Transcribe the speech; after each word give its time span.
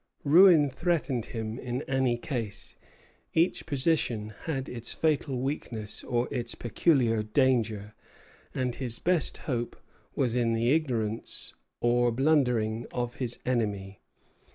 Ruin 0.23 0.67
threatened 0.71 1.25
him 1.25 1.59
in 1.59 1.83
any 1.83 2.17
case; 2.17 2.75
each 3.35 3.67
position 3.67 4.33
had 4.45 4.67
its 4.67 4.95
fatal 4.95 5.39
weakness 5.39 6.03
or 6.03 6.27
its 6.33 6.55
peculiar 6.55 7.21
danger, 7.21 7.93
and 8.51 8.73
his 8.73 8.97
best 8.97 9.37
hope 9.45 9.75
was 10.15 10.33
in 10.35 10.53
the 10.53 10.71
ignorance 10.73 11.53
or 11.81 12.11
blundering 12.11 12.87
of 12.91 13.17
his 13.17 13.37
enemy. 13.45 13.99